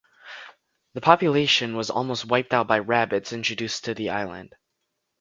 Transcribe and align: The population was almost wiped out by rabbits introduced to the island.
The 0.95 1.01
population 1.01 1.75
was 1.75 1.91
almost 1.91 2.25
wiped 2.25 2.55
out 2.55 2.65
by 2.65 2.79
rabbits 2.79 3.31
introduced 3.33 3.83
to 3.83 3.93
the 3.93 4.09
island. 4.09 4.55